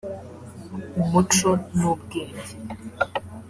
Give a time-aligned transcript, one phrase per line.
[1.01, 2.53] umuco n'ubwenge